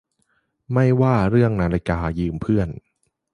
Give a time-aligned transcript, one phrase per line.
[0.73, 2.69] ไม่ว่าเรื่องนาฬิกายืมเพื่อน